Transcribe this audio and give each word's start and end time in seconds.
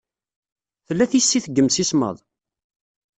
Tella 0.87 1.05
tissit 1.11 1.45
deg 1.47 1.55
yemsismeḍ? 1.57 2.17